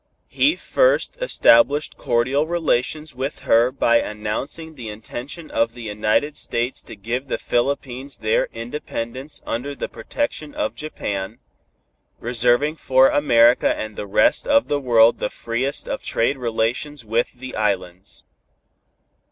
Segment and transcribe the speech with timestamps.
[0.29, 6.81] He first established cordial relations with her by announcing the intention of the United States
[6.81, 11.37] to give the Philippines their independence under the protection of Japan,
[12.19, 17.33] reserving for America and the rest of the world the freest of trade relations with
[17.33, 18.23] the Islands.